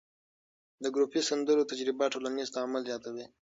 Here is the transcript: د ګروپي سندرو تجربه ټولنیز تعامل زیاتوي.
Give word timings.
د 0.83 0.85
ګروپي 0.95 1.21
سندرو 1.29 1.69
تجربه 1.71 2.05
ټولنیز 2.13 2.47
تعامل 2.55 2.81
زیاتوي. 2.89 3.25